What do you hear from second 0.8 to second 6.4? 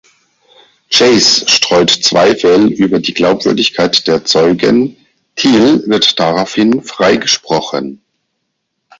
Chase streut Zweifel über die Glaubwürdigkeit der Zeugen, Thiel wird